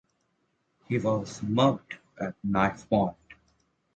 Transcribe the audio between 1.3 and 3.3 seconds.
mugged at knifepoint.